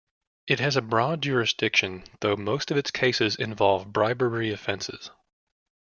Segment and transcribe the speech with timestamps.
[0.47, 5.11] It has a broad jurisdiction, though most of its cases involve bribery offences.